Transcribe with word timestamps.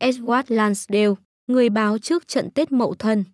Edward 0.00 0.44
Lansdale, 0.48 1.14
người 1.46 1.68
báo 1.68 1.98
trước 1.98 2.28
trận 2.28 2.50
Tết 2.50 2.72
Mậu 2.72 2.94
Thân. 2.94 3.24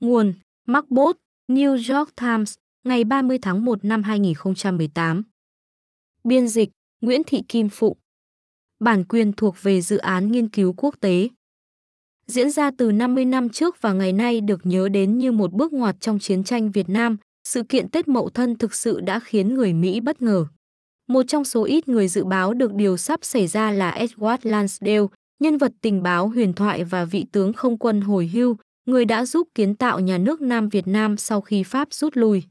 Nguồn: 0.00 0.34
Macbot, 0.66 1.16
New 1.48 1.96
York 1.96 2.16
Times, 2.16 2.54
ngày 2.84 3.04
30 3.04 3.38
tháng 3.42 3.64
1 3.64 3.84
năm 3.84 4.02
2018. 4.02 5.22
Biên 6.24 6.48
dịch: 6.48 6.70
Nguyễn 7.00 7.22
Thị 7.26 7.42
Kim 7.48 7.68
Phụng. 7.68 7.98
Bản 8.80 9.04
quyền 9.04 9.32
thuộc 9.32 9.54
về 9.62 9.80
dự 9.80 9.96
án 9.96 10.32
nghiên 10.32 10.48
cứu 10.48 10.74
quốc 10.76 10.94
tế. 11.00 11.28
Diễn 12.26 12.50
ra 12.50 12.70
từ 12.78 12.92
50 12.92 13.24
năm 13.24 13.48
trước 13.48 13.82
và 13.82 13.92
ngày 13.92 14.12
nay 14.12 14.40
được 14.40 14.66
nhớ 14.66 14.88
đến 14.88 15.18
như 15.18 15.32
một 15.32 15.52
bước 15.52 15.72
ngoặt 15.72 15.96
trong 16.00 16.18
chiến 16.18 16.44
tranh 16.44 16.70
Việt 16.70 16.88
Nam, 16.88 17.16
sự 17.44 17.62
kiện 17.62 17.88
Tết 17.88 18.08
Mậu 18.08 18.30
Thân 18.30 18.58
thực 18.58 18.74
sự 18.74 19.00
đã 19.00 19.20
khiến 19.20 19.54
người 19.54 19.72
Mỹ 19.72 20.00
bất 20.00 20.22
ngờ. 20.22 20.46
Một 21.08 21.22
trong 21.28 21.44
số 21.44 21.64
ít 21.64 21.88
người 21.88 22.08
dự 22.08 22.24
báo 22.24 22.54
được 22.54 22.74
điều 22.74 22.96
sắp 22.96 23.20
xảy 23.22 23.46
ra 23.46 23.70
là 23.70 23.90
Edward 23.90 24.38
Lansdale, 24.42 25.06
nhân 25.40 25.58
vật 25.58 25.72
tình 25.80 26.02
báo 26.02 26.28
huyền 26.28 26.52
thoại 26.52 26.84
và 26.84 27.04
vị 27.04 27.26
tướng 27.32 27.52
không 27.52 27.78
quân 27.78 28.00
hồi 28.00 28.26
hưu, 28.26 28.56
người 28.86 29.04
đã 29.04 29.24
giúp 29.24 29.48
kiến 29.54 29.74
tạo 29.74 30.00
nhà 30.00 30.18
nước 30.18 30.40
Nam 30.40 30.68
Việt 30.68 30.86
Nam 30.86 31.16
sau 31.16 31.40
khi 31.40 31.62
Pháp 31.62 31.88
rút 31.92 32.16
lui. 32.16 32.42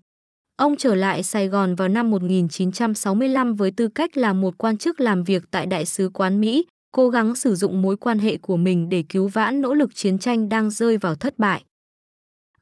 Ông 0.57 0.75
trở 0.77 0.95
lại 0.95 1.23
Sài 1.23 1.47
Gòn 1.47 1.75
vào 1.75 1.87
năm 1.87 2.11
1965 2.11 3.55
với 3.55 3.71
tư 3.71 3.87
cách 3.87 4.17
là 4.17 4.33
một 4.33 4.57
quan 4.57 4.77
chức 4.77 4.99
làm 4.99 5.23
việc 5.23 5.43
tại 5.51 5.65
Đại 5.65 5.85
sứ 5.85 6.09
quán 6.13 6.41
Mỹ, 6.41 6.65
cố 6.91 7.09
gắng 7.09 7.35
sử 7.35 7.55
dụng 7.55 7.81
mối 7.81 7.97
quan 7.97 8.19
hệ 8.19 8.37
của 8.37 8.57
mình 8.57 8.89
để 8.89 9.03
cứu 9.09 9.27
vãn 9.27 9.61
nỗ 9.61 9.73
lực 9.73 9.95
chiến 9.95 10.19
tranh 10.19 10.49
đang 10.49 10.69
rơi 10.69 10.97
vào 10.97 11.15
thất 11.15 11.39
bại. 11.39 11.63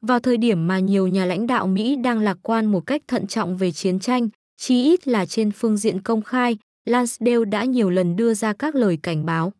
Vào 0.00 0.18
thời 0.18 0.36
điểm 0.36 0.66
mà 0.66 0.78
nhiều 0.78 1.06
nhà 1.06 1.24
lãnh 1.24 1.46
đạo 1.46 1.66
Mỹ 1.66 1.96
đang 1.96 2.20
lạc 2.20 2.38
quan 2.42 2.66
một 2.66 2.86
cách 2.86 3.02
thận 3.08 3.26
trọng 3.26 3.56
về 3.56 3.72
chiến 3.72 3.98
tranh, 3.98 4.28
chí 4.56 4.82
ít 4.82 5.08
là 5.08 5.26
trên 5.26 5.50
phương 5.50 5.76
diện 5.76 6.02
công 6.02 6.22
khai, 6.22 6.58
Lansdale 6.84 7.44
đã 7.44 7.64
nhiều 7.64 7.90
lần 7.90 8.16
đưa 8.16 8.34
ra 8.34 8.52
các 8.52 8.74
lời 8.74 8.98
cảnh 9.02 9.26
báo. 9.26 9.52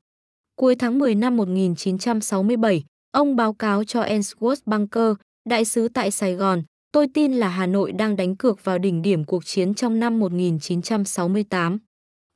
Cuối 0.61 0.75
tháng 0.75 0.99
10 0.99 1.15
năm 1.15 1.37
1967, 1.37 2.85
ông 3.13 3.37
báo 3.37 3.53
cáo 3.53 3.85
cho 3.85 4.03
Ensworth 4.03 4.57
Bunker, 4.67 5.13
đại 5.49 5.65
sứ 5.65 5.89
tại 5.89 6.11
Sài 6.11 6.35
Gòn, 6.35 6.63
tôi 6.93 7.07
tin 7.15 7.33
là 7.33 7.49
Hà 7.49 7.67
Nội 7.67 7.93
đang 7.93 8.17
đánh 8.17 8.37
cược 8.37 8.65
vào 8.65 8.79
đỉnh 8.79 9.03
điểm 9.03 9.25
cuộc 9.25 9.45
chiến 9.45 9.75
trong 9.75 10.01
năm 10.01 10.19
1968. 10.19 11.79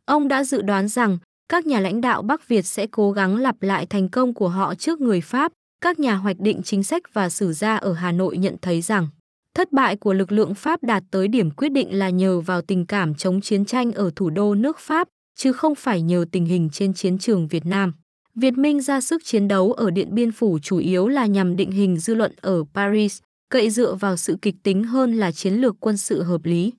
Ông 0.07 0.29
đã 0.29 0.45
dự 0.45 0.63
đoán 0.63 0.89
rằng 0.89 1.19
các 1.49 1.67
nhà 1.67 1.81
lãnh 1.81 2.01
đạo 2.01 2.23
Bắc 2.23 2.49
Việt 2.49 2.67
sẽ 2.67 2.87
cố 2.91 3.13
gắng 3.13 3.37
lặp 3.37 3.63
lại 3.63 3.87
thành 3.87 4.09
công 4.09 4.35
của 4.35 4.49
họ 4.49 4.75
trước 4.75 5.01
người 5.01 5.21
Pháp, 5.21 5.53
các 5.81 5.99
nhà 5.99 6.15
hoạch 6.15 6.41
định 6.41 6.63
chính 6.65 6.83
sách 6.83 7.03
và 7.13 7.29
sử 7.29 7.53
gia 7.53 7.77
ở 7.77 7.93
Hà 7.93 8.13
Nội 8.13 8.37
nhận 8.37 8.57
thấy 8.63 8.81
rằng 8.81 9.09
thất 9.55 9.73
bại 9.73 9.97
của 9.97 10.13
lực 10.13 10.33
lượng 10.33 10.55
Pháp 10.55 10.83
đạt 10.83 11.03
tới 11.11 11.29
điểm 11.29 11.51
quyết 11.51 11.69
định 11.69 11.99
là 11.99 12.11
nhờ 12.11 12.41
vào 12.41 12.63
tình 12.63 12.87
cảm 12.87 13.15
chống 13.15 13.41
chiến 13.41 13.65
tranh 13.65 13.93
ở 13.93 14.11
thủ 14.17 14.31
đô 14.31 14.55
nước 14.55 14.79
Pháp, 14.79 15.09
chứ 15.39 15.53
không 15.53 15.75
phải 15.75 16.03
nhờ 16.03 16.25
tình 16.33 16.45
hình 16.45 16.69
trên 16.73 16.95
chiến 16.95 17.19
trường 17.19 17.49
Việt 17.49 17.67
Nam. 17.67 17.93
Việt 18.35 18.59
Minh 18.59 18.81
ra 18.81 19.01
sức 19.01 19.25
chiến 19.25 19.49
đấu 19.49 19.73
ở 19.73 19.91
Điện 19.91 20.15
Biên 20.15 20.33
Phủ 20.33 20.59
chủ 20.63 20.79
yếu 20.79 21.09
là 21.09 21.27
nhằm 21.27 21.57
định 21.57 21.71
hình 21.71 21.97
dư 21.97 22.15
luận 22.15 22.33
ở 22.41 22.65
Paris, 22.75 23.21
cậy 23.49 23.71
dựa 23.71 23.95
vào 23.95 24.17
sự 24.17 24.37
kịch 24.43 24.55
tính 24.63 24.85
hơn 24.85 25.15
là 25.15 25.33
chiến 25.33 25.55
lược 25.55 25.77
quân 25.81 25.97
sự 25.97 26.23
hợp 26.23 26.45
lý. 26.45 26.73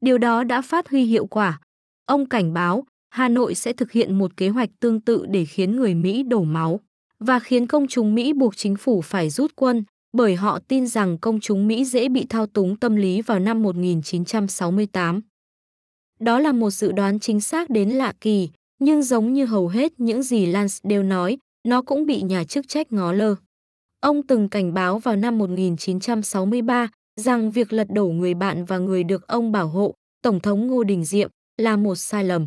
Điều 0.00 0.18
đó 0.18 0.44
đã 0.44 0.62
phát 0.62 0.88
huy 0.88 1.04
hiệu 1.04 1.26
quả. 1.26 1.60
Ông 2.06 2.28
cảnh 2.28 2.52
báo 2.52 2.84
Hà 3.10 3.28
Nội 3.28 3.54
sẽ 3.54 3.72
thực 3.72 3.92
hiện 3.92 4.18
một 4.18 4.36
kế 4.36 4.48
hoạch 4.48 4.70
tương 4.80 5.00
tự 5.00 5.26
để 5.26 5.44
khiến 5.44 5.76
người 5.76 5.94
Mỹ 5.94 6.22
đổ 6.22 6.42
máu 6.42 6.80
và 7.18 7.38
khiến 7.38 7.66
công 7.66 7.86
chúng 7.88 8.14
Mỹ 8.14 8.32
buộc 8.32 8.56
chính 8.56 8.76
phủ 8.76 9.00
phải 9.00 9.30
rút 9.30 9.52
quân, 9.56 9.84
bởi 10.12 10.34
họ 10.36 10.58
tin 10.68 10.86
rằng 10.86 11.18
công 11.18 11.40
chúng 11.40 11.68
Mỹ 11.68 11.84
dễ 11.84 12.08
bị 12.08 12.26
thao 12.28 12.46
túng 12.46 12.76
tâm 12.76 12.96
lý 12.96 13.22
vào 13.22 13.38
năm 13.38 13.62
1968. 13.62 15.20
Đó 16.20 16.38
là 16.38 16.52
một 16.52 16.70
dự 16.70 16.92
đoán 16.92 17.20
chính 17.20 17.40
xác 17.40 17.70
đến 17.70 17.90
lạ 17.90 18.12
kỳ, 18.20 18.48
nhưng 18.84 19.02
giống 19.02 19.32
như 19.32 19.44
hầu 19.44 19.68
hết 19.68 20.00
những 20.00 20.22
gì 20.22 20.46
Lance 20.46 20.74
đều 20.82 21.02
nói, 21.02 21.38
nó 21.68 21.82
cũng 21.82 22.06
bị 22.06 22.22
nhà 22.22 22.44
chức 22.44 22.68
trách 22.68 22.92
ngó 22.92 23.12
lơ. 23.12 23.34
Ông 24.00 24.26
từng 24.26 24.48
cảnh 24.48 24.74
báo 24.74 24.98
vào 24.98 25.16
năm 25.16 25.38
1963 25.38 26.88
rằng 27.20 27.50
việc 27.50 27.72
lật 27.72 27.86
đổ 27.90 28.06
người 28.06 28.34
bạn 28.34 28.64
và 28.64 28.78
người 28.78 29.04
được 29.04 29.26
ông 29.26 29.52
bảo 29.52 29.68
hộ, 29.68 29.94
Tổng 30.22 30.40
thống 30.40 30.66
Ngô 30.66 30.84
Đình 30.84 31.04
Diệm, 31.04 31.30
là 31.56 31.76
một 31.76 31.94
sai 31.94 32.24
lầm. 32.24 32.46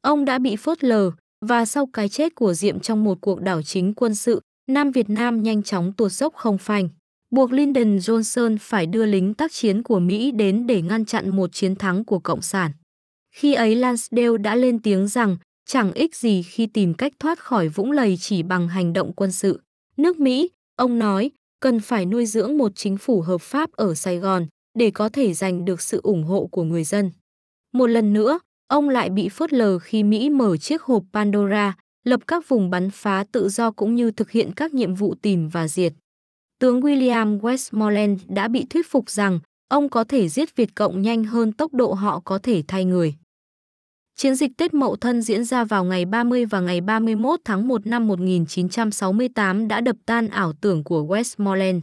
Ông 0.00 0.24
đã 0.24 0.38
bị 0.38 0.56
phớt 0.56 0.84
lờ 0.84 1.10
và 1.46 1.64
sau 1.64 1.86
cái 1.86 2.08
chết 2.08 2.34
của 2.34 2.54
Diệm 2.54 2.80
trong 2.80 3.04
một 3.04 3.18
cuộc 3.20 3.40
đảo 3.40 3.62
chính 3.62 3.94
quân 3.94 4.14
sự, 4.14 4.40
Nam 4.70 4.90
Việt 4.90 5.10
Nam 5.10 5.42
nhanh 5.42 5.62
chóng 5.62 5.92
tuột 5.92 6.12
dốc 6.12 6.34
không 6.34 6.58
phanh. 6.58 6.88
Buộc 7.30 7.52
Lyndon 7.52 7.96
Johnson 7.96 8.56
phải 8.60 8.86
đưa 8.86 9.06
lính 9.06 9.34
tác 9.34 9.52
chiến 9.52 9.82
của 9.82 9.98
Mỹ 10.00 10.30
đến 10.30 10.66
để 10.66 10.82
ngăn 10.82 11.04
chặn 11.04 11.36
một 11.36 11.52
chiến 11.52 11.76
thắng 11.76 12.04
của 12.04 12.18
Cộng 12.18 12.42
sản. 12.42 12.70
Khi 13.34 13.54
ấy 13.54 13.76
Lansdale 13.76 14.38
đã 14.38 14.54
lên 14.54 14.78
tiếng 14.78 15.08
rằng 15.08 15.36
chẳng 15.66 15.92
ích 15.92 16.16
gì 16.16 16.42
khi 16.42 16.66
tìm 16.66 16.94
cách 16.94 17.12
thoát 17.18 17.38
khỏi 17.38 17.68
vũng 17.68 17.92
lầy 17.92 18.16
chỉ 18.16 18.42
bằng 18.42 18.68
hành 18.68 18.92
động 18.92 19.12
quân 19.12 19.32
sự. 19.32 19.60
Nước 19.96 20.20
Mỹ, 20.20 20.50
ông 20.76 20.98
nói, 20.98 21.30
cần 21.60 21.80
phải 21.80 22.06
nuôi 22.06 22.26
dưỡng 22.26 22.58
một 22.58 22.72
chính 22.74 22.96
phủ 22.96 23.20
hợp 23.20 23.40
pháp 23.40 23.72
ở 23.72 23.94
Sài 23.94 24.18
Gòn 24.18 24.46
để 24.78 24.90
có 24.90 25.08
thể 25.08 25.34
giành 25.34 25.64
được 25.64 25.80
sự 25.80 26.00
ủng 26.02 26.24
hộ 26.24 26.46
của 26.46 26.64
người 26.64 26.84
dân. 26.84 27.10
Một 27.72 27.86
lần 27.86 28.12
nữa, 28.12 28.38
ông 28.68 28.88
lại 28.88 29.10
bị 29.10 29.28
phớt 29.28 29.52
lờ 29.52 29.78
khi 29.78 30.02
Mỹ 30.02 30.30
mở 30.30 30.56
chiếc 30.56 30.82
hộp 30.82 31.02
Pandora, 31.12 31.76
lập 32.04 32.20
các 32.26 32.48
vùng 32.48 32.70
bắn 32.70 32.90
phá 32.90 33.24
tự 33.32 33.48
do 33.48 33.70
cũng 33.70 33.94
như 33.94 34.10
thực 34.10 34.30
hiện 34.30 34.52
các 34.56 34.74
nhiệm 34.74 34.94
vụ 34.94 35.14
tìm 35.22 35.48
và 35.48 35.68
diệt. 35.68 35.92
Tướng 36.58 36.80
William 36.80 37.40
Westmoreland 37.40 38.16
đã 38.28 38.48
bị 38.48 38.66
thuyết 38.70 38.86
phục 38.90 39.10
rằng 39.10 39.40
ông 39.68 39.88
có 39.88 40.04
thể 40.04 40.28
giết 40.28 40.56
Việt 40.56 40.74
Cộng 40.74 41.02
nhanh 41.02 41.24
hơn 41.24 41.52
tốc 41.52 41.74
độ 41.74 41.92
họ 41.92 42.20
có 42.24 42.38
thể 42.38 42.62
thay 42.68 42.84
người. 42.84 43.14
Chiến 44.16 44.34
dịch 44.34 44.50
Tết 44.56 44.74
Mậu 44.74 44.96
Thân 44.96 45.22
diễn 45.22 45.44
ra 45.44 45.64
vào 45.64 45.84
ngày 45.84 46.04
30 46.04 46.44
và 46.44 46.60
ngày 46.60 46.80
31 46.80 47.40
tháng 47.44 47.68
1 47.68 47.86
năm 47.86 48.06
1968 48.06 49.68
đã 49.68 49.80
đập 49.80 49.96
tan 50.06 50.28
ảo 50.28 50.52
tưởng 50.60 50.84
của 50.84 51.02
Westmoreland. 51.02 51.80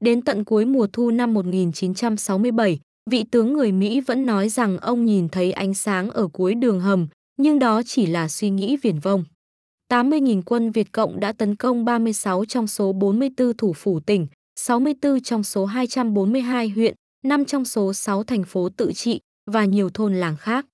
Đến 0.00 0.22
tận 0.22 0.44
cuối 0.44 0.64
mùa 0.64 0.86
thu 0.92 1.10
năm 1.10 1.34
1967, 1.34 2.78
vị 3.10 3.24
tướng 3.30 3.52
người 3.52 3.72
Mỹ 3.72 4.00
vẫn 4.00 4.26
nói 4.26 4.48
rằng 4.48 4.78
ông 4.78 5.04
nhìn 5.04 5.28
thấy 5.28 5.52
ánh 5.52 5.74
sáng 5.74 6.10
ở 6.10 6.28
cuối 6.28 6.54
đường 6.54 6.80
hầm, 6.80 7.08
nhưng 7.36 7.58
đó 7.58 7.82
chỉ 7.86 8.06
là 8.06 8.28
suy 8.28 8.50
nghĩ 8.50 8.76
viển 8.76 8.98
vông. 8.98 9.24
80.000 9.92 10.42
quân 10.46 10.70
Việt 10.70 10.92
Cộng 10.92 11.20
đã 11.20 11.32
tấn 11.32 11.56
công 11.56 11.84
36 11.84 12.44
trong 12.44 12.66
số 12.66 12.92
44 12.92 13.56
thủ 13.56 13.72
phủ 13.72 14.00
tỉnh, 14.00 14.26
64 14.60 15.20
trong 15.20 15.44
số 15.44 15.66
242 15.66 16.68
huyện, 16.68 16.94
5 17.24 17.44
trong 17.44 17.64
số 17.64 17.92
6 17.92 18.24
thành 18.24 18.44
phố 18.44 18.68
tự 18.68 18.92
trị 18.92 19.20
và 19.50 19.64
nhiều 19.64 19.90
thôn 19.90 20.14
làng 20.14 20.36
khác. 20.36 20.66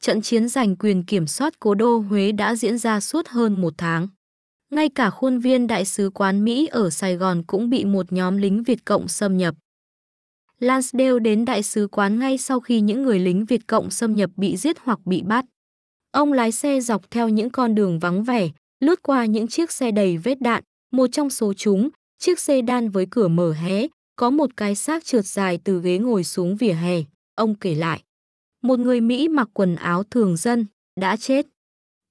Trận 0.00 0.22
chiến 0.22 0.48
giành 0.48 0.76
quyền 0.76 1.02
kiểm 1.02 1.26
soát 1.26 1.60
cố 1.60 1.74
đô 1.74 1.98
Huế 1.98 2.32
đã 2.32 2.54
diễn 2.54 2.78
ra 2.78 3.00
suốt 3.00 3.28
hơn 3.28 3.60
một 3.60 3.74
tháng. 3.78 4.08
Ngay 4.70 4.88
cả 4.88 5.10
khuôn 5.10 5.38
viên 5.38 5.66
đại 5.66 5.84
sứ 5.84 6.10
quán 6.14 6.44
Mỹ 6.44 6.66
ở 6.66 6.90
Sài 6.90 7.16
Gòn 7.16 7.42
cũng 7.46 7.70
bị 7.70 7.84
một 7.84 8.12
nhóm 8.12 8.36
lính 8.36 8.62
Việt 8.62 8.84
Cộng 8.84 9.08
xâm 9.08 9.36
nhập. 9.36 9.54
Lansdale 10.58 11.18
đến 11.18 11.44
đại 11.44 11.62
sứ 11.62 11.88
quán 11.92 12.18
ngay 12.18 12.38
sau 12.38 12.60
khi 12.60 12.80
những 12.80 13.02
người 13.02 13.18
lính 13.18 13.44
Việt 13.44 13.66
Cộng 13.66 13.90
xâm 13.90 14.14
nhập 14.14 14.30
bị 14.36 14.56
giết 14.56 14.76
hoặc 14.82 14.98
bị 15.04 15.22
bắt. 15.22 15.44
Ông 16.12 16.32
lái 16.32 16.52
xe 16.52 16.80
dọc 16.80 17.10
theo 17.10 17.28
những 17.28 17.50
con 17.50 17.74
đường 17.74 17.98
vắng 17.98 18.24
vẻ, 18.24 18.48
lướt 18.80 19.02
qua 19.02 19.24
những 19.24 19.48
chiếc 19.48 19.72
xe 19.72 19.90
đầy 19.90 20.18
vết 20.18 20.40
đạn, 20.40 20.62
một 20.92 21.06
trong 21.12 21.30
số 21.30 21.54
chúng, 21.54 21.88
chiếc 22.18 22.38
xe 22.38 22.62
đan 22.62 22.90
với 22.90 23.06
cửa 23.10 23.28
mở 23.28 23.52
hé, 23.52 23.86
có 24.16 24.30
một 24.30 24.50
cái 24.56 24.74
xác 24.74 25.04
trượt 25.04 25.26
dài 25.26 25.58
từ 25.64 25.80
ghế 25.80 25.98
ngồi 25.98 26.24
xuống 26.24 26.56
vỉa 26.56 26.72
hè, 26.72 27.02
ông 27.34 27.54
kể 27.54 27.74
lại. 27.74 28.02
Một 28.62 28.78
người 28.80 29.00
Mỹ 29.00 29.28
mặc 29.28 29.48
quần 29.52 29.76
áo 29.76 30.02
thường 30.02 30.36
dân, 30.36 30.66
đã 31.00 31.16
chết. 31.16 31.46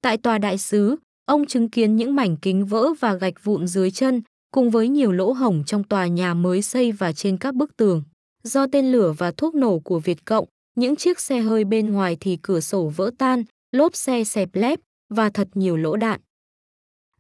Tại 0.02 0.18
tòa 0.18 0.38
đại 0.38 0.58
sứ, 0.58 0.96
ông 1.26 1.46
chứng 1.46 1.70
kiến 1.70 1.96
những 1.96 2.16
mảnh 2.16 2.38
kính 2.38 2.66
vỡ 2.66 2.94
và 3.00 3.14
gạch 3.14 3.44
vụn 3.44 3.68
dưới 3.68 3.92
chân, 3.92 4.22
cùng 4.52 4.70
với 4.70 4.88
nhiều 4.88 5.12
lỗ 5.12 5.32
hổng 5.32 5.64
trong 5.66 5.84
tòa 5.84 6.08
nhà 6.08 6.34
mới 6.34 6.62
xây 6.62 6.92
và 6.92 7.14
trên 7.14 7.38
các 7.38 7.56
bức 7.56 7.78
tường. 7.78 8.04
Do 8.44 8.68
tên 8.72 8.92
lửa 8.92 9.14
và 9.18 9.32
thuốc 9.32 9.56
nổ 9.56 9.80
của 9.80 10.00
Việt 10.00 10.26
Cộng, 10.26 10.46
những 10.76 10.96
chiếc 10.96 11.20
xe 11.20 11.40
hơi 11.40 11.64
bên 11.64 11.94
ngoài 11.94 12.18
thì 12.20 12.38
cửa 12.42 12.59
sổ 12.59 12.92
vỡ 12.96 13.12
tan, 13.18 13.44
lốp 13.72 13.96
xe 13.96 14.24
xẹp 14.24 14.50
lép 14.54 14.80
và 15.09 15.30
thật 15.30 15.48
nhiều 15.54 15.78
lỗ 15.78 15.96
đạn. 15.96 16.20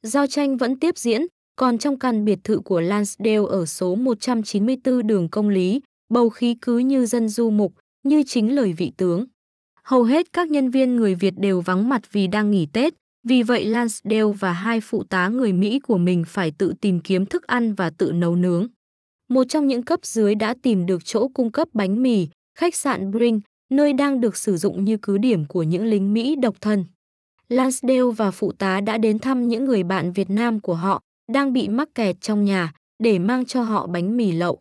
Giao 0.01 0.27
tranh 0.27 0.57
vẫn 0.57 0.79
tiếp 0.79 0.97
diễn, 0.97 1.25
còn 1.55 1.77
trong 1.77 1.99
căn 1.99 2.25
biệt 2.25 2.39
thự 2.43 2.59
của 2.59 2.81
Lansdale 2.81 3.45
ở 3.49 3.65
số 3.65 3.95
194 3.95 5.07
đường 5.07 5.29
Công 5.29 5.49
Lý, 5.49 5.81
bầu 6.09 6.29
khí 6.29 6.55
cứ 6.61 6.77
như 6.77 7.05
dân 7.05 7.29
du 7.29 7.49
mục, 7.49 7.73
như 8.03 8.23
chính 8.27 8.55
lời 8.55 8.73
vị 8.73 8.91
tướng. 8.97 9.25
Hầu 9.83 10.03
hết 10.03 10.33
các 10.33 10.49
nhân 10.49 10.69
viên 10.69 10.95
người 10.95 11.15
Việt 11.15 11.33
đều 11.37 11.61
vắng 11.61 11.89
mặt 11.89 12.01
vì 12.11 12.27
đang 12.27 12.51
nghỉ 12.51 12.65
Tết, 12.65 12.93
vì 13.27 13.43
vậy 13.43 13.65
Lansdale 13.65 14.33
và 14.39 14.53
hai 14.53 14.81
phụ 14.81 15.03
tá 15.03 15.27
người 15.27 15.53
Mỹ 15.53 15.79
của 15.79 15.97
mình 15.97 16.23
phải 16.27 16.51
tự 16.51 16.73
tìm 16.81 16.99
kiếm 16.99 17.25
thức 17.25 17.47
ăn 17.47 17.73
và 17.73 17.89
tự 17.89 18.11
nấu 18.11 18.35
nướng. 18.35 18.67
Một 19.29 19.43
trong 19.49 19.67
những 19.67 19.83
cấp 19.83 19.99
dưới 20.03 20.35
đã 20.35 20.55
tìm 20.61 20.85
được 20.85 21.05
chỗ 21.05 21.27
cung 21.27 21.51
cấp 21.51 21.67
bánh 21.73 22.03
mì, 22.03 22.27
khách 22.57 22.75
sạn 22.75 23.11
Bring, 23.11 23.41
nơi 23.71 23.93
đang 23.93 24.21
được 24.21 24.37
sử 24.37 24.57
dụng 24.57 24.83
như 24.83 24.97
cứ 25.01 25.17
điểm 25.17 25.45
của 25.45 25.63
những 25.63 25.85
lính 25.85 26.13
Mỹ 26.13 26.35
độc 26.35 26.55
thân. 26.61 26.85
Lansdale 27.49 28.11
và 28.17 28.31
phụ 28.31 28.51
tá 28.51 28.81
đã 28.81 28.97
đến 28.97 29.19
thăm 29.19 29.47
những 29.47 29.65
người 29.65 29.83
bạn 29.83 30.11
Việt 30.11 30.29
Nam 30.29 30.59
của 30.59 30.75
họ 30.75 31.01
đang 31.31 31.53
bị 31.53 31.69
mắc 31.69 31.89
kẹt 31.95 32.21
trong 32.21 32.45
nhà 32.45 32.73
để 33.03 33.19
mang 33.19 33.45
cho 33.45 33.61
họ 33.61 33.87
bánh 33.87 34.17
mì 34.17 34.31
lậu. 34.31 34.59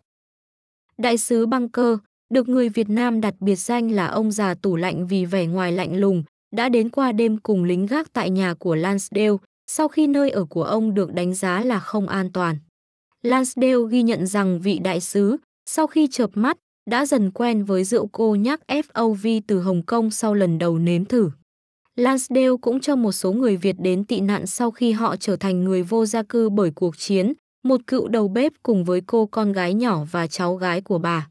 Đại 0.99 1.19
sứ 1.19 1.46
Bunker, 1.46 1.99
được 2.34 2.48
người 2.48 2.69
Việt 2.69 2.90
Nam 2.90 3.20
đặt 3.20 3.34
biệt 3.40 3.56
danh 3.56 3.90
là 3.90 4.06
ông 4.06 4.30
già 4.30 4.54
tủ 4.54 4.76
lạnh 4.76 5.06
vì 5.06 5.25
vẻ 5.25 5.46
ngoài 5.46 5.72
lạnh 5.72 5.96
lùng, 5.96 6.22
đã 6.56 6.69
đến 6.69 6.88
qua 6.88 7.12
đêm 7.12 7.36
cùng 7.36 7.64
lính 7.64 7.86
gác 7.86 8.12
tại 8.12 8.30
nhà 8.30 8.54
của 8.54 8.75
Lansdale, 8.75 9.36
sau 9.70 9.88
khi 9.88 10.06
nơi 10.06 10.30
ở 10.30 10.44
của 10.44 10.64
ông 10.64 10.94
được 10.94 11.12
đánh 11.12 11.34
giá 11.34 11.60
là 11.64 11.80
không 11.80 12.08
an 12.08 12.32
toàn. 12.32 12.56
Lansdale 13.22 13.88
ghi 13.90 14.02
nhận 14.02 14.26
rằng 14.26 14.60
vị 14.60 14.78
đại 14.78 15.00
sứ, 15.00 15.36
sau 15.70 15.86
khi 15.86 16.08
chợp 16.10 16.30
mắt, 16.34 16.58
đã 16.90 17.06
dần 17.06 17.30
quen 17.30 17.64
với 17.64 17.84
rượu 17.84 18.06
cô 18.12 18.34
nhắc 18.34 18.60
FOV 18.69 19.40
từ 19.46 19.60
Hồng 19.60 19.82
Kông 19.82 20.10
sau 20.10 20.34
lần 20.34 20.58
đầu 20.58 20.78
nếm 20.78 21.04
thử. 21.04 21.30
Lansdale 21.96 22.56
cũng 22.60 22.80
cho 22.80 22.96
một 22.96 23.12
số 23.12 23.32
người 23.32 23.56
Việt 23.56 23.76
đến 23.78 24.04
tị 24.04 24.20
nạn 24.20 24.46
sau 24.46 24.70
khi 24.70 24.92
họ 24.92 25.16
trở 25.16 25.36
thành 25.36 25.64
người 25.64 25.82
vô 25.82 26.06
gia 26.06 26.22
cư 26.22 26.48
bởi 26.50 26.70
cuộc 26.70 26.98
chiến, 26.98 27.32
một 27.64 27.80
cựu 27.86 28.08
đầu 28.08 28.28
bếp 28.28 28.52
cùng 28.62 28.84
với 28.84 29.00
cô 29.06 29.26
con 29.26 29.52
gái 29.52 29.75
nhỏ 29.75 30.04
và 30.10 30.26
cháu 30.26 30.56
gái 30.56 30.80
của 30.80 30.98
bà. 30.98 31.28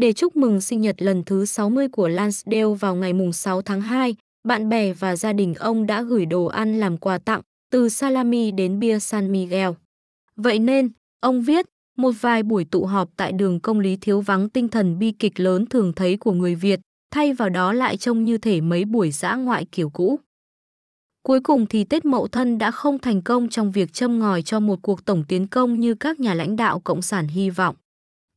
Để 0.00 0.12
chúc 0.12 0.36
mừng 0.36 0.60
sinh 0.60 0.80
nhật 0.80 1.02
lần 1.02 1.22
thứ 1.24 1.44
60 1.44 1.88
của 1.88 2.08
Lansdale 2.08 2.74
vào 2.80 2.94
ngày 2.94 3.12
6 3.32 3.62
tháng 3.62 3.80
2, 3.80 4.16
bạn 4.48 4.68
bè 4.68 4.92
và 4.92 5.16
gia 5.16 5.32
đình 5.32 5.54
ông 5.54 5.86
đã 5.86 6.02
gửi 6.02 6.26
đồ 6.26 6.44
ăn 6.44 6.80
làm 6.80 6.96
quà 6.96 7.18
tặng, 7.18 7.40
từ 7.72 7.88
salami 7.88 8.50
đến 8.50 8.80
bia 8.80 8.98
San 8.98 9.32
Miguel. 9.32 9.70
Vậy 10.36 10.58
nên, 10.58 10.90
ông 11.20 11.42
viết, 11.42 11.66
một 11.96 12.10
vài 12.20 12.42
buổi 12.42 12.64
tụ 12.64 12.84
họp 12.84 13.08
tại 13.16 13.32
đường 13.32 13.60
công 13.60 13.80
lý 13.80 13.96
thiếu 13.96 14.20
vắng 14.20 14.48
tinh 14.48 14.68
thần 14.68 14.98
bi 14.98 15.12
kịch 15.12 15.40
lớn 15.40 15.66
thường 15.66 15.92
thấy 15.92 16.16
của 16.16 16.32
người 16.32 16.54
Việt, 16.54 16.80
thay 17.10 17.32
vào 17.32 17.48
đó 17.48 17.72
lại 17.72 17.96
trông 17.96 18.24
như 18.24 18.38
thể 18.38 18.60
mấy 18.60 18.84
buổi 18.84 19.10
dã 19.10 19.34
ngoại 19.34 19.66
kiểu 19.72 19.90
cũ. 19.90 20.20
Cuối 21.22 21.40
cùng 21.40 21.66
thì 21.66 21.84
Tết 21.84 22.04
Mậu 22.04 22.28
Thân 22.28 22.58
đã 22.58 22.70
không 22.70 22.98
thành 22.98 23.22
công 23.22 23.48
trong 23.48 23.72
việc 23.72 23.92
châm 23.92 24.18
ngòi 24.18 24.42
cho 24.42 24.60
một 24.60 24.78
cuộc 24.82 25.04
tổng 25.04 25.24
tiến 25.28 25.46
công 25.46 25.80
như 25.80 25.94
các 25.94 26.20
nhà 26.20 26.34
lãnh 26.34 26.56
đạo 26.56 26.80
Cộng 26.80 27.02
sản 27.02 27.28
hy 27.28 27.50
vọng. 27.50 27.76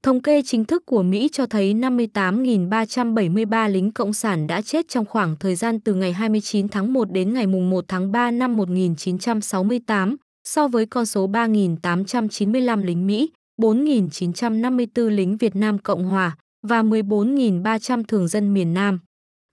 Thống 0.03 0.21
kê 0.21 0.41
chính 0.41 0.65
thức 0.65 0.85
của 0.85 1.03
Mỹ 1.03 1.29
cho 1.31 1.45
thấy 1.45 1.73
58.373 1.73 3.69
lính 3.69 3.91
Cộng 3.91 4.13
sản 4.13 4.47
đã 4.47 4.61
chết 4.61 4.87
trong 4.87 5.05
khoảng 5.05 5.35
thời 5.39 5.55
gian 5.55 5.79
từ 5.79 5.93
ngày 5.93 6.13
29 6.13 6.67
tháng 6.67 6.93
1 6.93 7.11
đến 7.11 7.33
ngày 7.33 7.47
1 7.47 7.85
tháng 7.87 8.11
3 8.11 8.31
năm 8.31 8.57
1968, 8.57 10.15
so 10.43 10.67
với 10.67 10.85
con 10.85 11.05
số 11.05 11.27
3.895 11.27 12.85
lính 12.85 13.07
Mỹ, 13.07 13.31
4.954 13.61 15.09
lính 15.09 15.37
Việt 15.37 15.55
Nam 15.55 15.77
Cộng 15.77 16.03
Hòa 16.03 16.37
và 16.67 16.81
14.300 16.81 18.03
thường 18.07 18.27
dân 18.27 18.53
miền 18.53 18.73
Nam. 18.73 18.99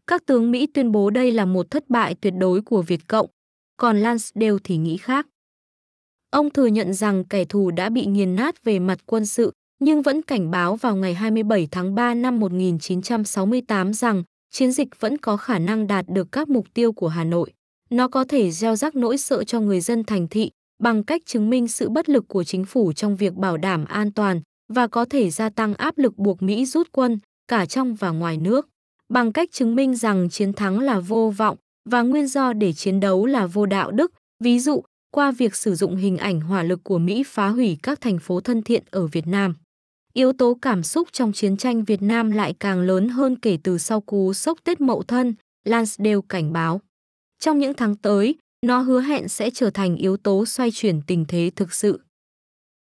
Các 0.07 0.27
tướng 0.27 0.51
Mỹ 0.51 0.67
tuyên 0.67 0.93
bố 0.93 1.11
đây 1.11 1.33
là 1.33 1.45
một 1.45 1.71
thất 1.71 1.91
bại 1.91 2.15
tuyệt 2.15 2.35
đối 2.39 2.63
của 2.63 2.83
Việt 2.83 3.09
Cộng, 3.09 3.27
còn 3.77 3.99
Lansdale 3.99 4.57
thì 4.65 4.77
nghĩ 4.77 4.97
khác. 4.97 5.27
Ông 6.31 6.51
thừa 6.51 6.67
nhận 6.67 6.95
rằng 6.95 7.25
kẻ 7.25 7.45
thù 7.45 7.71
đã 7.71 7.89
bị 7.89 8.07
nghiền 8.07 8.35
nát 8.35 8.65
về 8.65 8.79
mặt 8.79 8.99
quân 9.07 9.27
sự, 9.27 9.53
nhưng 9.81 10.03
vẫn 10.03 10.23
cảnh 10.23 10.51
báo 10.51 10.77
vào 10.77 10.97
ngày 10.97 11.15
27 11.15 11.69
tháng 11.71 11.95
3 11.95 12.15
năm 12.15 12.41
1968 12.41 13.93
rằng 13.93 14.23
chiến 14.51 14.73
dịch 14.73 15.01
vẫn 15.01 15.19
có 15.19 15.37
khả 15.37 15.59
năng 15.59 15.87
đạt 15.87 16.05
được 16.09 16.33
các 16.33 16.49
mục 16.49 16.67
tiêu 16.75 16.93
của 16.93 17.09
Hà 17.09 17.25
Nội. 17.25 17.53
Nó 17.91 18.09
có 18.09 18.25
thể 18.25 18.51
gieo 18.51 18.77
rắc 18.77 18.97
nỗi 18.97 19.19
sợ 19.19 19.45
cho 19.45 19.61
người 19.61 19.81
dân 19.81 20.05
thành 20.05 20.29
thị 20.29 20.51
bằng 20.83 21.05
cách 21.05 21.23
chứng 21.27 21.51
minh 21.51 21.69
sự 21.69 21.89
bất 21.89 22.09
lực 22.09 22.29
của 22.29 22.45
chính 22.45 22.65
phủ 22.65 22.93
trong 22.93 23.17
việc 23.17 23.35
bảo 23.35 23.57
đảm 23.57 23.85
an 23.85 24.13
toàn 24.13 24.41
và 24.73 24.87
có 24.87 25.05
thể 25.05 25.31
gia 25.31 25.51
tăng 25.51 25.75
áp 25.75 25.99
lực 25.99 26.19
buộc 26.19 26.43
Mỹ 26.43 26.67
rút 26.67 26.89
quân 26.93 27.19
cả 27.49 27.67
trong 27.67 27.95
và 27.95 28.11
ngoài 28.11 28.37
nước, 28.37 28.69
bằng 29.09 29.33
cách 29.33 29.49
chứng 29.53 29.75
minh 29.75 29.97
rằng 29.97 30.31
chiến 30.31 30.53
thắng 30.53 30.79
là 30.79 31.01
vô 31.01 31.33
vọng 31.37 31.57
và 31.91 32.03
nguyên 32.03 32.27
do 32.27 32.53
để 32.53 32.73
chiến 32.73 33.01
đấu 33.01 33.27
là 33.27 33.47
vô 33.47 33.67
đạo 33.67 33.91
đức, 33.91 34.13
ví 34.45 34.59
dụ 34.59 34.83
qua 35.11 35.31
việc 35.31 35.55
sử 35.55 35.75
dụng 35.75 35.97
hình 35.97 36.17
ảnh 36.17 36.41
hỏa 36.41 36.63
lực 36.63 36.81
của 36.85 36.99
Mỹ 36.99 37.23
phá 37.27 37.49
hủy 37.49 37.79
các 37.83 38.01
thành 38.01 38.19
phố 38.19 38.41
thân 38.41 38.63
thiện 38.63 38.83
ở 38.91 39.07
Việt 39.07 39.27
Nam. 39.27 39.55
Yếu 40.13 40.33
tố 40.33 40.59
cảm 40.63 40.83
xúc 40.83 41.09
trong 41.13 41.33
chiến 41.33 41.57
tranh 41.57 41.85
Việt 41.85 42.03
Nam 42.03 42.31
lại 42.31 42.55
càng 42.61 42.81
lớn 42.81 43.09
hơn 43.09 43.37
kể 43.37 43.59
từ 43.63 43.79
sau 43.79 44.01
cú 44.01 44.33
sốc 44.33 44.59
Tết 44.65 44.81
Mậu 44.81 45.03
Thân, 45.03 45.35
Lansdale 45.65 46.21
cảnh 46.29 46.53
báo. 46.53 46.81
Trong 47.39 47.59
những 47.59 47.75
tháng 47.75 47.97
tới, 47.97 48.35
nó 48.67 48.81
hứa 48.81 49.01
hẹn 49.01 49.29
sẽ 49.29 49.51
trở 49.51 49.71
thành 49.71 49.97
yếu 49.97 50.17
tố 50.17 50.47
xoay 50.47 50.71
chuyển 50.71 51.01
tình 51.07 51.25
thế 51.29 51.51
thực 51.57 51.73
sự. 51.75 52.01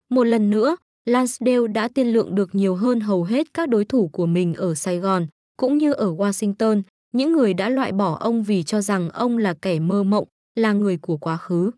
Một 0.09 0.23
lần 0.23 0.49
nữa, 0.49 0.75
Lansdale 1.05 1.67
đã 1.67 1.87
tiên 1.87 2.07
lượng 2.07 2.35
được 2.35 2.55
nhiều 2.55 2.75
hơn 2.75 2.99
hầu 2.99 3.23
hết 3.23 3.53
các 3.53 3.69
đối 3.69 3.85
thủ 3.85 4.07
của 4.07 4.25
mình 4.25 4.53
ở 4.53 4.75
Sài 4.75 4.97
Gòn, 4.97 5.27
cũng 5.57 5.77
như 5.77 5.93
ở 5.93 6.13
Washington, 6.13 6.81
những 7.13 7.33
người 7.33 7.53
đã 7.53 7.69
loại 7.69 7.91
bỏ 7.91 8.17
ông 8.19 8.43
vì 8.43 8.63
cho 8.63 8.81
rằng 8.81 9.09
ông 9.09 9.37
là 9.37 9.53
kẻ 9.53 9.79
mơ 9.79 10.03
mộng, 10.03 10.27
là 10.55 10.73
người 10.73 10.97
của 10.97 11.17
quá 11.17 11.37
khứ. 11.37 11.71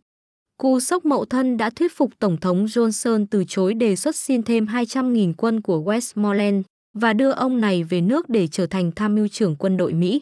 Cú 0.61 0.79
sốc 0.79 1.05
mậu 1.05 1.25
thân 1.25 1.57
đã 1.57 1.69
thuyết 1.69 1.91
phục 1.95 2.19
Tổng 2.19 2.37
thống 2.37 2.65
Johnson 2.65 3.25
từ 3.31 3.43
chối 3.47 3.73
đề 3.73 3.95
xuất 3.95 4.15
xin 4.15 4.43
thêm 4.43 4.65
200.000 4.65 5.33
quân 5.37 5.61
của 5.61 5.81
Westmoreland 5.81 6.61
và 6.93 7.13
đưa 7.13 7.31
ông 7.31 7.61
này 7.61 7.83
về 7.83 8.01
nước 8.01 8.29
để 8.29 8.47
trở 8.47 8.65
thành 8.65 8.91
tham 8.91 9.15
mưu 9.15 9.27
trưởng 9.27 9.55
quân 9.55 9.77
đội 9.77 9.93
Mỹ. 9.93 10.21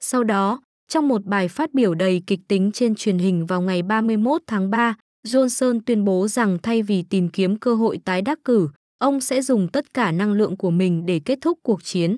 Sau 0.00 0.24
đó, 0.24 0.60
trong 0.88 1.08
một 1.08 1.24
bài 1.24 1.48
phát 1.48 1.74
biểu 1.74 1.94
đầy 1.94 2.22
kịch 2.26 2.40
tính 2.48 2.70
trên 2.72 2.94
truyền 2.94 3.18
hình 3.18 3.46
vào 3.46 3.60
ngày 3.60 3.82
31 3.82 4.42
tháng 4.46 4.70
3, 4.70 4.96
Johnson 5.26 5.80
tuyên 5.86 6.04
bố 6.04 6.28
rằng 6.28 6.58
thay 6.62 6.82
vì 6.82 7.02
tìm 7.02 7.28
kiếm 7.28 7.58
cơ 7.58 7.74
hội 7.74 7.98
tái 8.04 8.22
đắc 8.22 8.38
cử, 8.44 8.68
ông 8.98 9.20
sẽ 9.20 9.42
dùng 9.42 9.68
tất 9.68 9.94
cả 9.94 10.12
năng 10.12 10.32
lượng 10.32 10.56
của 10.56 10.70
mình 10.70 11.06
để 11.06 11.20
kết 11.24 11.38
thúc 11.40 11.58
cuộc 11.62 11.84
chiến. 11.84 12.16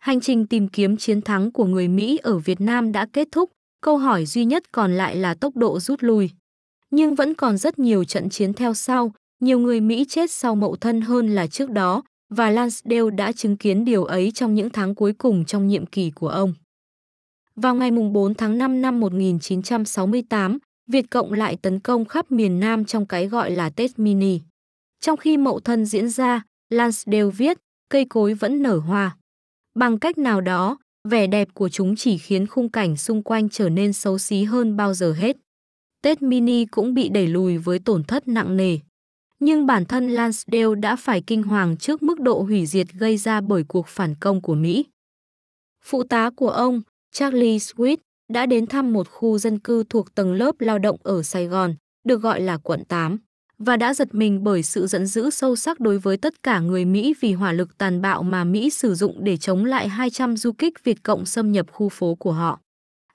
Hành 0.00 0.20
trình 0.20 0.46
tìm 0.46 0.68
kiếm 0.68 0.96
chiến 0.96 1.22
thắng 1.22 1.52
của 1.52 1.64
người 1.64 1.88
Mỹ 1.88 2.18
ở 2.22 2.38
Việt 2.38 2.60
Nam 2.60 2.92
đã 2.92 3.06
kết 3.12 3.28
thúc, 3.32 3.50
câu 3.82 3.98
hỏi 3.98 4.26
duy 4.26 4.44
nhất 4.44 4.72
còn 4.72 4.92
lại 4.92 5.16
là 5.16 5.34
tốc 5.34 5.56
độ 5.56 5.80
rút 5.80 6.02
lui. 6.02 6.30
Nhưng 6.90 7.14
vẫn 7.14 7.34
còn 7.34 7.56
rất 7.56 7.78
nhiều 7.78 8.04
trận 8.04 8.28
chiến 8.28 8.52
theo 8.52 8.74
sau, 8.74 9.12
nhiều 9.40 9.58
người 9.58 9.80
Mỹ 9.80 10.04
chết 10.08 10.30
sau 10.30 10.54
mậu 10.54 10.76
thân 10.76 11.00
hơn 11.00 11.34
là 11.34 11.46
trước 11.46 11.70
đó, 11.70 12.02
và 12.28 12.50
Lansdale 12.50 13.10
đã 13.16 13.32
chứng 13.32 13.56
kiến 13.56 13.84
điều 13.84 14.04
ấy 14.04 14.30
trong 14.30 14.54
những 14.54 14.70
tháng 14.70 14.94
cuối 14.94 15.12
cùng 15.12 15.44
trong 15.44 15.68
nhiệm 15.68 15.86
kỳ 15.86 16.10
của 16.10 16.28
ông. 16.28 16.54
Vào 17.56 17.74
ngày 17.74 17.90
4 17.90 18.34
tháng 18.34 18.58
5 18.58 18.82
năm 18.82 19.00
1968, 19.00 20.58
Việt 20.86 21.10
Cộng 21.10 21.32
lại 21.32 21.56
tấn 21.56 21.80
công 21.80 22.04
khắp 22.04 22.32
miền 22.32 22.60
Nam 22.60 22.84
trong 22.84 23.06
cái 23.06 23.26
gọi 23.26 23.50
là 23.50 23.70
Tết 23.70 23.98
Mini. 23.98 24.40
Trong 25.00 25.16
khi 25.16 25.36
mậu 25.36 25.60
thân 25.60 25.84
diễn 25.84 26.08
ra, 26.08 26.42
Lansdale 26.70 27.30
viết, 27.36 27.58
cây 27.88 28.04
cối 28.04 28.34
vẫn 28.34 28.62
nở 28.62 28.78
hoa. 28.78 29.16
Bằng 29.74 29.98
cách 29.98 30.18
nào 30.18 30.40
đó, 30.40 30.78
vẻ 31.08 31.26
đẹp 31.26 31.48
của 31.54 31.68
chúng 31.68 31.96
chỉ 31.96 32.18
khiến 32.18 32.46
khung 32.46 32.68
cảnh 32.68 32.96
xung 32.96 33.22
quanh 33.22 33.48
trở 33.48 33.68
nên 33.68 33.92
xấu 33.92 34.18
xí 34.18 34.44
hơn 34.44 34.76
bao 34.76 34.94
giờ 34.94 35.12
hết. 35.12 35.36
Tết 36.02 36.22
Mini 36.22 36.64
cũng 36.64 36.94
bị 36.94 37.08
đẩy 37.08 37.26
lùi 37.26 37.58
với 37.58 37.78
tổn 37.78 38.04
thất 38.04 38.28
nặng 38.28 38.56
nề. 38.56 38.78
Nhưng 39.40 39.66
bản 39.66 39.84
thân 39.84 40.08
Lansdale 40.08 40.74
đã 40.80 40.96
phải 40.96 41.22
kinh 41.26 41.42
hoàng 41.42 41.76
trước 41.76 42.02
mức 42.02 42.20
độ 42.20 42.42
hủy 42.42 42.66
diệt 42.66 42.86
gây 42.92 43.16
ra 43.16 43.40
bởi 43.40 43.64
cuộc 43.68 43.86
phản 43.86 44.14
công 44.14 44.40
của 44.40 44.54
Mỹ. 44.54 44.84
Phụ 45.84 46.02
tá 46.02 46.30
của 46.36 46.50
ông, 46.50 46.82
Charlie 47.12 47.58
Swift, 47.58 47.96
đã 48.32 48.46
đến 48.46 48.66
thăm 48.66 48.92
một 48.92 49.08
khu 49.08 49.38
dân 49.38 49.58
cư 49.58 49.84
thuộc 49.84 50.14
tầng 50.14 50.32
lớp 50.32 50.54
lao 50.58 50.78
động 50.78 50.96
ở 51.02 51.22
Sài 51.22 51.46
Gòn, 51.46 51.74
được 52.04 52.22
gọi 52.22 52.40
là 52.40 52.56
quận 52.56 52.84
8, 52.84 53.18
và 53.58 53.76
đã 53.76 53.94
giật 53.94 54.14
mình 54.14 54.44
bởi 54.44 54.62
sự 54.62 54.86
giận 54.86 55.06
dữ 55.06 55.30
sâu 55.30 55.56
sắc 55.56 55.80
đối 55.80 55.98
với 55.98 56.16
tất 56.16 56.42
cả 56.42 56.60
người 56.60 56.84
Mỹ 56.84 57.14
vì 57.20 57.32
hỏa 57.32 57.52
lực 57.52 57.78
tàn 57.78 58.00
bạo 58.00 58.22
mà 58.22 58.44
Mỹ 58.44 58.70
sử 58.70 58.94
dụng 58.94 59.24
để 59.24 59.36
chống 59.36 59.64
lại 59.64 59.88
200 59.88 60.36
du 60.36 60.52
kích 60.52 60.84
Việt 60.84 61.02
Cộng 61.02 61.26
xâm 61.26 61.52
nhập 61.52 61.66
khu 61.72 61.88
phố 61.88 62.14
của 62.14 62.32
họ. 62.32 62.60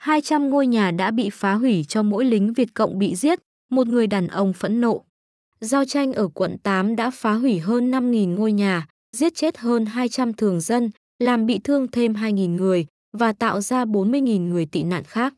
200 0.05 0.50
ngôi 0.50 0.67
nhà 0.67 0.91
đã 0.91 1.12
bị 1.12 1.29
phá 1.29 1.53
hủy 1.53 1.85
cho 1.88 2.03
mỗi 2.03 2.25
lính 2.25 2.53
Việt 2.53 2.74
Cộng 2.74 3.00
bị 3.00 3.15
giết, 3.15 3.39
một 3.69 3.88
người 3.88 4.07
đàn 4.07 4.27
ông 4.27 4.53
phẫn 4.53 4.81
nộ. 4.81 5.03
Giao 5.62 5.85
tranh 5.85 6.13
ở 6.13 6.27
quận 6.27 6.57
8 6.63 6.95
đã 6.95 7.09
phá 7.09 7.33
hủy 7.33 7.59
hơn 7.59 7.91
5.000 7.91 8.35
ngôi 8.35 8.51
nhà, 8.51 8.88
giết 9.17 9.35
chết 9.35 9.57
hơn 9.57 9.85
200 9.85 10.33
thường 10.33 10.62
dân, 10.62 10.89
làm 11.19 11.45
bị 11.45 11.59
thương 11.63 11.88
thêm 11.88 12.13
2.000 12.13 12.55
người, 12.55 12.85
và 13.17 13.33
tạo 13.33 13.62
ra 13.62 13.85
40.000 13.85 14.47
người 14.47 14.65
tị 14.65 14.83
nạn 14.83 15.03
khác. 15.03 15.33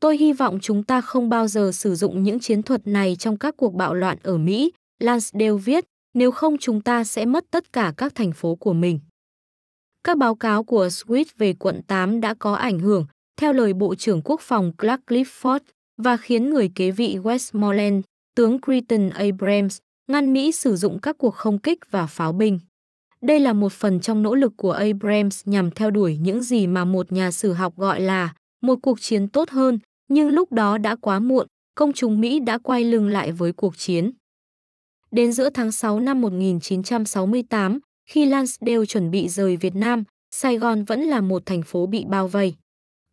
Tôi 0.00 0.16
hy 0.16 0.32
vọng 0.32 0.58
chúng 0.62 0.82
ta 0.82 1.00
không 1.00 1.28
bao 1.28 1.48
giờ 1.48 1.70
sử 1.74 1.94
dụng 1.94 2.22
những 2.22 2.40
chiến 2.40 2.62
thuật 2.62 2.86
này 2.86 3.16
trong 3.16 3.36
các 3.36 3.54
cuộc 3.56 3.74
bạo 3.74 3.94
loạn 3.94 4.18
ở 4.22 4.36
Mỹ, 4.36 4.72
Lansdale 5.02 5.56
viết, 5.64 5.84
nếu 6.14 6.30
không 6.30 6.58
chúng 6.58 6.80
ta 6.80 7.04
sẽ 7.04 7.24
mất 7.24 7.44
tất 7.50 7.72
cả 7.72 7.92
các 7.96 8.14
thành 8.14 8.32
phố 8.32 8.54
của 8.54 8.72
mình. 8.72 9.00
Các 10.04 10.18
báo 10.18 10.34
cáo 10.34 10.64
của 10.64 10.86
Swift 10.86 11.24
về 11.38 11.52
quận 11.52 11.82
8 11.86 12.20
đã 12.20 12.34
có 12.34 12.54
ảnh 12.54 12.78
hưởng, 12.78 13.06
theo 13.36 13.52
lời 13.52 13.72
Bộ 13.72 13.94
trưởng 13.94 14.22
Quốc 14.24 14.40
phòng 14.40 14.72
Clark 14.78 15.00
Clifford, 15.06 15.60
và 16.02 16.16
khiến 16.16 16.50
người 16.50 16.70
kế 16.74 16.90
vị 16.90 17.18
Westmoreland, 17.22 18.02
tướng 18.34 18.60
Creighton 18.60 19.10
Abrams, 19.10 19.78
ngăn 20.10 20.32
Mỹ 20.32 20.52
sử 20.52 20.76
dụng 20.76 20.98
các 20.98 21.18
cuộc 21.18 21.34
không 21.34 21.58
kích 21.58 21.78
và 21.90 22.06
pháo 22.06 22.32
binh. 22.32 22.58
Đây 23.20 23.40
là 23.40 23.52
một 23.52 23.72
phần 23.72 24.00
trong 24.00 24.22
nỗ 24.22 24.34
lực 24.34 24.52
của 24.56 24.72
Abrams 24.72 25.42
nhằm 25.44 25.70
theo 25.70 25.90
đuổi 25.90 26.16
những 26.16 26.42
gì 26.42 26.66
mà 26.66 26.84
một 26.84 27.12
nhà 27.12 27.30
sử 27.30 27.52
học 27.52 27.76
gọi 27.76 28.00
là 28.00 28.34
một 28.62 28.78
cuộc 28.82 29.00
chiến 29.00 29.28
tốt 29.28 29.50
hơn, 29.50 29.78
nhưng 30.08 30.28
lúc 30.28 30.52
đó 30.52 30.78
đã 30.78 30.96
quá 30.96 31.18
muộn, 31.18 31.46
công 31.74 31.92
chúng 31.92 32.20
Mỹ 32.20 32.40
đã 32.40 32.58
quay 32.58 32.84
lưng 32.84 33.08
lại 33.08 33.32
với 33.32 33.52
cuộc 33.52 33.78
chiến. 33.78 34.10
Đến 35.10 35.32
giữa 35.32 35.50
tháng 35.50 35.72
6 35.72 36.00
năm 36.00 36.20
1968, 36.20 37.78
khi 38.08 38.26
Lansdale 38.26 38.86
chuẩn 38.86 39.10
bị 39.10 39.28
rời 39.28 39.56
Việt 39.56 39.74
Nam, 39.74 40.04
Sài 40.30 40.58
Gòn 40.58 40.84
vẫn 40.84 41.00
là 41.00 41.20
một 41.20 41.46
thành 41.46 41.62
phố 41.62 41.86
bị 41.86 42.04
bao 42.08 42.28
vây. 42.28 42.54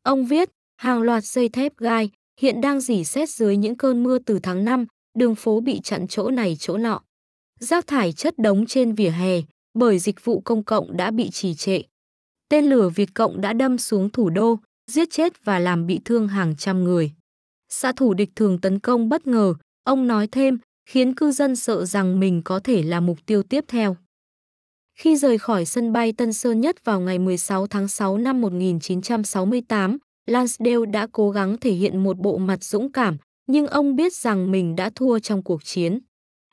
Ông 0.03 0.25
viết, 0.25 0.49
hàng 0.77 1.01
loạt 1.01 1.23
dây 1.23 1.49
thép 1.49 1.77
gai 1.77 2.09
hiện 2.39 2.61
đang 2.61 2.81
dỉ 2.81 3.03
xét 3.03 3.29
dưới 3.29 3.57
những 3.57 3.75
cơn 3.77 4.03
mưa 4.03 4.17
từ 4.19 4.39
tháng 4.43 4.65
5, 4.65 4.85
đường 5.17 5.35
phố 5.35 5.59
bị 5.59 5.79
chặn 5.83 6.07
chỗ 6.07 6.31
này 6.31 6.55
chỗ 6.59 6.77
nọ. 6.77 7.01
Rác 7.59 7.87
thải 7.87 8.13
chất 8.13 8.39
đống 8.39 8.65
trên 8.65 8.95
vỉa 8.95 9.09
hè, 9.09 9.41
bởi 9.73 9.99
dịch 9.99 10.25
vụ 10.25 10.41
công 10.45 10.63
cộng 10.63 10.97
đã 10.97 11.11
bị 11.11 11.29
trì 11.29 11.53
trệ. 11.55 11.81
Tên 12.49 12.65
lửa 12.65 12.89
Việt 12.89 13.09
Cộng 13.13 13.41
đã 13.41 13.53
đâm 13.53 13.77
xuống 13.77 14.09
thủ 14.09 14.29
đô, 14.29 14.59
giết 14.91 15.07
chết 15.11 15.45
và 15.45 15.59
làm 15.59 15.87
bị 15.87 15.99
thương 16.05 16.27
hàng 16.27 16.55
trăm 16.55 16.83
người. 16.83 17.11
Xã 17.69 17.91
thủ 17.91 18.13
địch 18.13 18.29
thường 18.35 18.61
tấn 18.61 18.79
công 18.79 19.09
bất 19.09 19.27
ngờ, 19.27 19.53
ông 19.83 20.07
nói 20.07 20.27
thêm, 20.27 20.57
khiến 20.89 21.15
cư 21.15 21.31
dân 21.31 21.55
sợ 21.55 21.85
rằng 21.85 22.19
mình 22.19 22.41
có 22.45 22.59
thể 22.59 22.83
là 22.83 22.99
mục 22.99 23.17
tiêu 23.25 23.43
tiếp 23.43 23.65
theo. 23.67 23.97
Khi 24.95 25.15
rời 25.15 25.37
khỏi 25.37 25.65
sân 25.65 25.93
bay 25.93 26.13
Tân 26.13 26.33
Sơn 26.33 26.61
Nhất 26.61 26.85
vào 26.85 26.99
ngày 26.99 27.19
16 27.19 27.67
tháng 27.67 27.87
6 27.87 28.17
năm 28.17 28.41
1968, 28.41 29.97
Lansdale 30.27 30.85
đã 30.91 31.07
cố 31.11 31.29
gắng 31.29 31.57
thể 31.57 31.71
hiện 31.71 32.03
một 32.03 32.17
bộ 32.17 32.37
mặt 32.37 32.63
dũng 32.63 32.91
cảm, 32.91 33.17
nhưng 33.47 33.67
ông 33.67 33.95
biết 33.95 34.13
rằng 34.13 34.51
mình 34.51 34.75
đã 34.75 34.89
thua 34.95 35.19
trong 35.19 35.43
cuộc 35.43 35.63
chiến. 35.63 35.99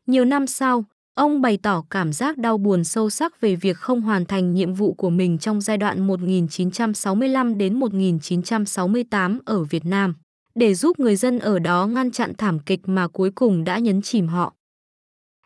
Nhiều 0.06 0.24
năm 0.24 0.46
sau, 0.46 0.84
ông 1.14 1.40
bày 1.40 1.58
tỏ 1.62 1.84
cảm 1.90 2.12
giác 2.12 2.38
đau 2.38 2.58
buồn 2.58 2.84
sâu 2.84 3.10
sắc 3.10 3.40
về 3.40 3.56
việc 3.56 3.76
không 3.76 4.00
hoàn 4.00 4.26
thành 4.26 4.54
nhiệm 4.54 4.74
vụ 4.74 4.94
của 4.94 5.10
mình 5.10 5.38
trong 5.38 5.60
giai 5.60 5.76
đoạn 5.76 6.06
1965 6.06 7.58
đến 7.58 7.74
1968 7.80 9.38
ở 9.44 9.64
Việt 9.64 9.84
Nam, 9.84 10.14
để 10.54 10.74
giúp 10.74 10.98
người 10.98 11.16
dân 11.16 11.38
ở 11.38 11.58
đó 11.58 11.86
ngăn 11.86 12.10
chặn 12.10 12.32
thảm 12.38 12.58
kịch 12.58 12.80
mà 12.84 13.08
cuối 13.08 13.30
cùng 13.34 13.64
đã 13.64 13.78
nhấn 13.78 14.02
chìm 14.02 14.28
họ. 14.28 14.54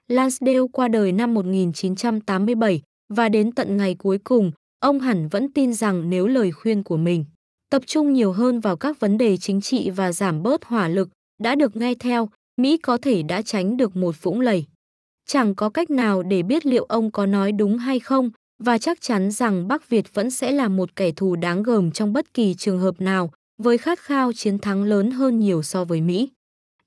Lansdale 0.08 0.58
qua 0.72 0.88
đời 0.88 1.12
năm 1.12 1.34
1987 1.34 2.82
và 3.14 3.28
đến 3.28 3.52
tận 3.52 3.76
ngày 3.76 3.94
cuối 3.94 4.18
cùng, 4.24 4.52
ông 4.80 5.00
hẳn 5.00 5.28
vẫn 5.28 5.52
tin 5.52 5.74
rằng 5.74 6.10
nếu 6.10 6.26
lời 6.26 6.52
khuyên 6.52 6.82
của 6.82 6.96
mình 6.96 7.24
tập 7.74 7.82
trung 7.86 8.12
nhiều 8.12 8.32
hơn 8.32 8.60
vào 8.60 8.76
các 8.76 9.00
vấn 9.00 9.18
đề 9.18 9.36
chính 9.36 9.60
trị 9.60 9.90
và 9.90 10.12
giảm 10.12 10.42
bớt 10.42 10.64
hỏa 10.64 10.88
lực 10.88 11.08
đã 11.42 11.54
được 11.54 11.76
nghe 11.76 11.94
theo, 11.94 12.28
Mỹ 12.60 12.76
có 12.76 12.96
thể 12.96 13.22
đã 13.22 13.42
tránh 13.42 13.76
được 13.76 13.96
một 13.96 14.22
vũng 14.22 14.40
lầy. 14.40 14.64
Chẳng 15.26 15.54
có 15.54 15.70
cách 15.70 15.90
nào 15.90 16.22
để 16.22 16.42
biết 16.42 16.66
liệu 16.66 16.84
ông 16.84 17.10
có 17.10 17.26
nói 17.26 17.52
đúng 17.52 17.78
hay 17.78 18.00
không, 18.00 18.30
và 18.62 18.78
chắc 18.78 19.00
chắn 19.00 19.30
rằng 19.30 19.68
Bắc 19.68 19.88
Việt 19.88 20.14
vẫn 20.14 20.30
sẽ 20.30 20.52
là 20.52 20.68
một 20.68 20.96
kẻ 20.96 21.10
thù 21.12 21.36
đáng 21.36 21.62
gờm 21.62 21.90
trong 21.90 22.12
bất 22.12 22.34
kỳ 22.34 22.54
trường 22.54 22.78
hợp 22.78 23.00
nào, 23.00 23.30
với 23.62 23.78
khát 23.78 23.98
khao 23.98 24.32
chiến 24.32 24.58
thắng 24.58 24.82
lớn 24.82 25.10
hơn 25.10 25.38
nhiều 25.38 25.62
so 25.62 25.84
với 25.84 26.00
Mỹ. 26.00 26.30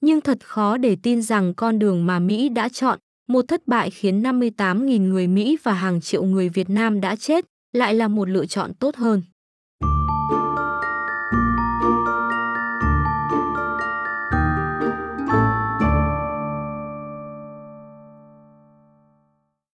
Nhưng 0.01 0.21
thật 0.21 0.37
khó 0.43 0.77
để 0.77 0.97
tin 1.03 1.21
rằng 1.21 1.53
con 1.53 1.79
đường 1.79 2.05
mà 2.05 2.19
Mỹ 2.19 2.49
đã 2.49 2.69
chọn, 2.69 2.99
một 3.27 3.45
thất 3.47 3.67
bại 3.67 3.89
khiến 3.89 4.23
58.000 4.23 5.01
người 5.01 5.27
Mỹ 5.27 5.57
và 5.63 5.73
hàng 5.73 6.01
triệu 6.01 6.23
người 6.23 6.49
Việt 6.49 6.69
Nam 6.69 7.01
đã 7.01 7.15
chết, 7.15 7.45
lại 7.73 7.93
là 7.93 8.07
một 8.07 8.29
lựa 8.29 8.45
chọn 8.45 8.73
tốt 8.73 8.95
hơn. 8.95 9.21